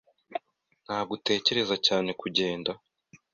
[0.85, 2.71] Ntabwo utekereza cyane kugenda